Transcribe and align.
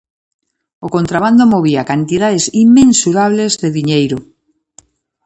O 0.85 0.87
contrabando 0.95 1.51
movía 1.53 1.87
cantidades 1.91 2.45
inmensurables 2.63 3.51
de 3.61 3.69
diñeiro. 3.77 4.17